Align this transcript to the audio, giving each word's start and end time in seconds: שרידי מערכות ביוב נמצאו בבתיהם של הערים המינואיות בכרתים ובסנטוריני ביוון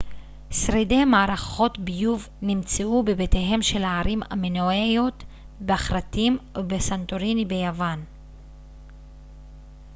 שרידי 0.49 1.05
מערכות 1.05 1.79
ביוב 1.79 2.27
נמצאו 2.41 3.03
בבתיהם 3.03 3.61
של 3.61 3.83
הערים 3.83 4.21
המינואיות 4.31 5.23
בכרתים 5.61 6.37
ובסנטוריני 6.57 7.45
ביוון 7.45 8.03